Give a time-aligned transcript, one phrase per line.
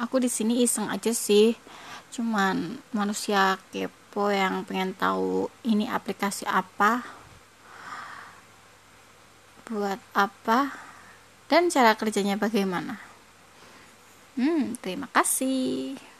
[0.00, 1.52] aku di sini iseng aja sih.
[2.10, 7.04] Cuman manusia kepo yang pengen tahu ini aplikasi apa
[9.70, 10.74] buat apa
[11.46, 12.98] dan cara kerjanya bagaimana.
[14.34, 16.10] Hmm terima kasih.